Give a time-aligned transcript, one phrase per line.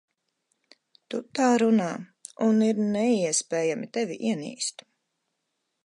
[1.13, 1.89] Tu tā runā,
[2.47, 4.87] un ir neiespējami tevi ienīst.